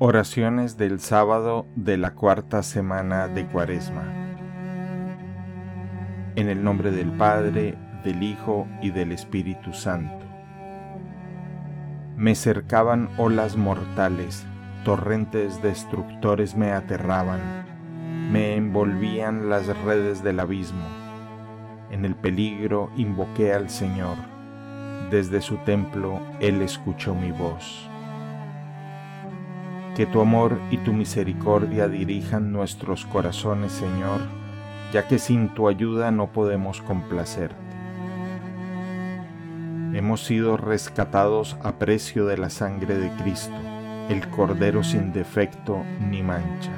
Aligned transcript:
Oraciones 0.00 0.76
del 0.76 1.00
sábado 1.00 1.66
de 1.74 1.96
la 1.96 2.14
cuarta 2.14 2.62
semana 2.62 3.26
de 3.26 3.46
Cuaresma. 3.46 4.04
En 6.36 6.48
el 6.48 6.62
nombre 6.62 6.92
del 6.92 7.10
Padre, 7.10 7.74
del 8.04 8.22
Hijo 8.22 8.68
y 8.80 8.92
del 8.92 9.10
Espíritu 9.10 9.72
Santo. 9.72 10.24
Me 12.16 12.36
cercaban 12.36 13.08
olas 13.18 13.56
mortales, 13.56 14.46
torrentes 14.84 15.60
destructores 15.62 16.54
me 16.54 16.70
aterraban, 16.70 17.40
me 18.30 18.54
envolvían 18.54 19.50
las 19.50 19.66
redes 19.78 20.22
del 20.22 20.38
abismo. 20.38 20.86
En 21.90 22.04
el 22.04 22.14
peligro 22.14 22.92
invoqué 22.96 23.52
al 23.52 23.68
Señor, 23.68 24.16
desde 25.10 25.40
su 25.40 25.56
templo 25.56 26.20
Él 26.38 26.62
escuchó 26.62 27.16
mi 27.16 27.32
voz 27.32 27.90
que 29.98 30.06
tu 30.06 30.20
amor 30.20 30.60
y 30.70 30.76
tu 30.76 30.92
misericordia 30.92 31.88
dirijan 31.88 32.52
nuestros 32.52 33.04
corazones, 33.04 33.72
Señor, 33.72 34.20
ya 34.92 35.08
que 35.08 35.18
sin 35.18 35.48
tu 35.48 35.66
ayuda 35.66 36.12
no 36.12 36.28
podemos 36.28 36.80
complacerte. 36.82 37.56
Hemos 39.92 40.24
sido 40.24 40.56
rescatados 40.56 41.56
a 41.64 41.80
precio 41.80 42.26
de 42.26 42.38
la 42.38 42.48
sangre 42.48 42.96
de 42.96 43.10
Cristo, 43.20 43.56
el 44.08 44.28
Cordero 44.28 44.84
sin 44.84 45.12
defecto 45.12 45.82
ni 46.00 46.22
mancha. 46.22 46.70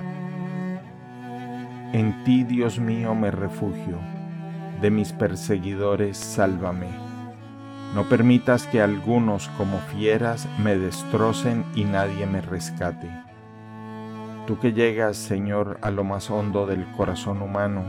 En 1.93 2.25
ti, 2.25 2.43
Dios 2.45 2.81
mío, 2.81 3.15
me 3.15 3.31
refugio, 3.31 3.99
de 4.81 4.91
mis 4.91 5.13
perseguidores 5.13 6.17
sálvame 6.17 7.10
no 7.95 8.09
permitas 8.09 8.67
que 8.69 8.81
algunos 8.81 9.49
como 9.57 9.79
fieras 9.79 10.49
me 10.63 10.77
destrocen 10.77 11.65
y 11.75 11.85
nadie 11.85 12.25
me 12.27 12.41
rescate. 12.41 13.11
Tú 14.47 14.59
que 14.61 14.73
llegas, 14.73 15.17
Señor, 15.17 15.79
a 15.83 15.91
lo 15.91 16.05
más 16.05 16.31
hondo 16.31 16.67
del 16.67 16.87
corazón 16.93 17.43
humano, 17.43 17.83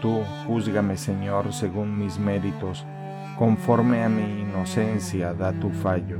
tú 0.00 0.22
júzgame, 0.46 0.96
Señor, 0.96 1.52
según 1.52 1.96
mis 1.96 2.18
méritos, 2.18 2.84
conforme 3.38 4.02
a 4.02 4.08
mi 4.08 4.42
inocencia 4.42 5.32
da 5.32 5.52
tu 5.52 5.70
fallo. 5.70 6.18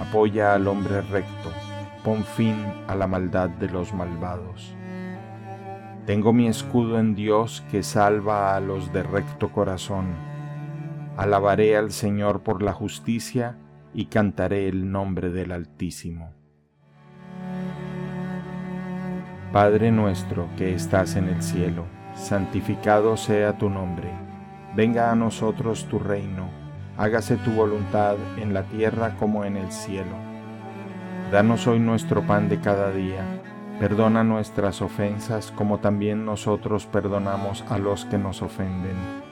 Apoya 0.00 0.54
al 0.54 0.66
hombre 0.66 1.00
recto, 1.02 1.50
pon 2.02 2.24
fin 2.24 2.56
a 2.88 2.96
la 2.96 3.06
maldad 3.06 3.50
de 3.50 3.68
los 3.68 3.94
malvados. 3.94 4.74
Tengo 6.06 6.32
mi 6.32 6.48
escudo 6.48 6.98
en 6.98 7.14
Dios 7.14 7.62
que 7.70 7.84
salva 7.84 8.56
a 8.56 8.60
los 8.60 8.92
de 8.92 9.04
recto 9.04 9.52
corazón 9.52 10.31
Alabaré 11.16 11.76
al 11.76 11.92
Señor 11.92 12.42
por 12.42 12.62
la 12.62 12.72
justicia 12.72 13.58
y 13.92 14.06
cantaré 14.06 14.66
el 14.66 14.90
nombre 14.90 15.28
del 15.28 15.52
Altísimo. 15.52 16.32
Padre 19.52 19.92
nuestro 19.92 20.48
que 20.56 20.74
estás 20.74 21.16
en 21.16 21.28
el 21.28 21.42
cielo, 21.42 21.84
santificado 22.14 23.18
sea 23.18 23.58
tu 23.58 23.68
nombre. 23.68 24.08
Venga 24.74 25.12
a 25.12 25.14
nosotros 25.14 25.84
tu 25.84 25.98
reino, 25.98 26.48
hágase 26.96 27.36
tu 27.36 27.50
voluntad 27.50 28.16
en 28.38 28.54
la 28.54 28.62
tierra 28.62 29.14
como 29.18 29.44
en 29.44 29.58
el 29.58 29.70
cielo. 29.70 30.16
Danos 31.30 31.66
hoy 31.66 31.78
nuestro 31.78 32.26
pan 32.26 32.48
de 32.48 32.58
cada 32.60 32.90
día, 32.90 33.22
perdona 33.78 34.24
nuestras 34.24 34.80
ofensas 34.80 35.50
como 35.50 35.78
también 35.78 36.24
nosotros 36.24 36.86
perdonamos 36.86 37.66
a 37.68 37.76
los 37.76 38.06
que 38.06 38.16
nos 38.16 38.40
ofenden 38.40 39.31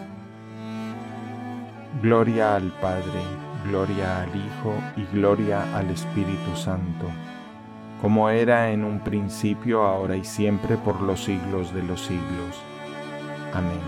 Gloria 2.01 2.55
al 2.55 2.71
Padre, 2.81 3.21
gloria 3.63 4.23
al 4.23 4.29
Hijo 4.29 4.73
y 4.97 5.05
gloria 5.15 5.77
al 5.77 5.91
Espíritu 5.91 6.55
Santo, 6.55 7.05
como 8.01 8.31
era 8.31 8.71
en 8.71 8.83
un 8.83 9.01
principio, 9.01 9.83
ahora 9.83 10.15
y 10.15 10.23
siempre, 10.23 10.77
por 10.77 10.99
los 11.01 11.23
siglos 11.23 11.71
de 11.75 11.83
los 11.83 12.01
siglos. 12.01 12.59
Amén. 13.53 13.79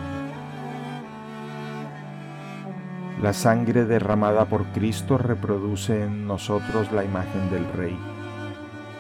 La 3.20 3.34
sangre 3.34 3.86
derramada 3.86 4.46
por 4.46 4.66
Cristo 4.66 5.18
reproduce 5.18 6.04
en 6.04 6.28
nosotros 6.28 6.92
la 6.92 7.04
imagen 7.04 7.50
del 7.50 7.66
Rey. 7.74 7.98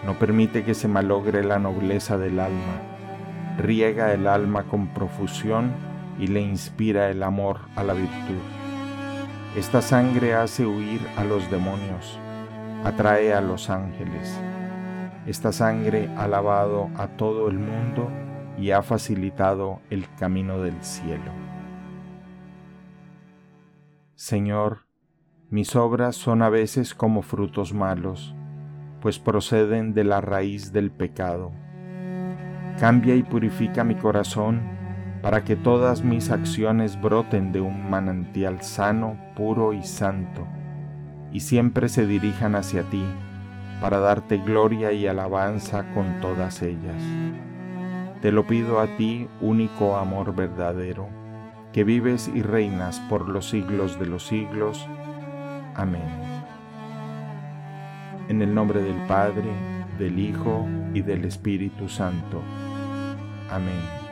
No 0.08 0.18
permite 0.18 0.64
que 0.64 0.74
se 0.74 0.88
malogre 0.88 1.44
la 1.44 1.60
nobleza 1.60 2.18
del 2.18 2.40
alma. 2.40 2.82
Riega 3.60 4.12
el 4.12 4.26
alma 4.26 4.64
con 4.64 4.88
profusión 4.88 5.72
y 6.18 6.26
le 6.26 6.42
inspira 6.42 7.12
el 7.12 7.22
amor 7.22 7.60
a 7.76 7.84
la 7.84 7.94
virtud. 7.94 8.63
Esta 9.56 9.84
sangre 9.84 10.34
hace 10.34 10.66
huir 10.66 11.00
a 11.16 11.24
los 11.24 11.52
demonios, 11.52 12.20
atrae 12.84 13.36
a 13.36 13.42
los 13.42 13.70
ángeles. 13.70 14.36
Esta 15.28 15.52
sangre 15.52 16.10
ha 16.18 16.28
lavado 16.28 16.90
a 16.98 17.08
todo 17.10 17.50
el 17.50 17.60
mundo 17.60 18.10
y 18.58 18.72
ha 18.72 18.82
facilitado 18.82 19.80
el 19.92 20.08
camino 20.16 20.60
del 20.60 20.82
cielo. 20.82 21.32
Señor, 24.16 24.88
mis 25.52 25.76
obras 25.76 26.16
son 26.16 26.42
a 26.42 26.50
veces 26.50 26.96
como 26.96 27.22
frutos 27.22 27.76
malos, 27.76 28.34
pues 29.02 29.20
proceden 29.20 29.94
de 29.94 30.04
la 30.04 30.20
raíz 30.20 30.74
del 30.74 30.90
pecado. 30.90 31.52
Cambia 32.80 33.14
y 33.14 33.22
purifica 33.22 33.84
mi 33.84 33.94
corazón 33.94 34.73
para 35.24 35.46
que 35.46 35.56
todas 35.56 36.04
mis 36.04 36.30
acciones 36.32 37.02
broten 37.02 37.54
de 37.54 37.62
un 37.62 37.90
manantial 37.90 38.62
sano, 38.62 39.18
puro 39.38 39.72
y 39.72 39.82
santo, 39.82 40.46
y 41.32 41.40
siempre 41.40 41.88
se 41.88 42.06
dirijan 42.06 42.56
hacia 42.56 42.84
ti, 42.84 43.06
para 43.80 44.00
darte 44.00 44.38
gloria 44.38 44.92
y 44.92 45.08
alabanza 45.08 45.86
con 45.94 46.20
todas 46.20 46.62
ellas. 46.62 47.02
Te 48.22 48.34
lo 48.34 48.46
pido 48.46 48.82
a 48.82 48.98
ti, 48.98 49.30
único 49.40 49.96
amor 49.96 50.36
verdadero, 50.36 51.08
que 51.72 51.86
vives 51.86 52.30
y 52.36 52.42
reinas 52.42 53.00
por 53.10 53.30
los 53.30 53.50
siglos 53.50 53.98
de 53.98 54.08
los 54.08 54.28
siglos. 54.28 54.86
Amén. 55.74 56.04
En 58.28 58.42
el 58.42 58.54
nombre 58.54 58.82
del 58.82 59.08
Padre, 59.08 59.50
del 59.98 60.20
Hijo 60.20 60.68
y 60.94 61.02
del 61.02 61.24
Espíritu 61.24 61.88
Santo. 61.88 62.42
Amén. 63.50 64.03